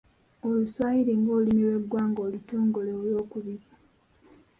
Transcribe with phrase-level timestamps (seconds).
[0.45, 3.67] Oluswayiri ng'olulimi lw'eggwanga olutongole olwokubiri.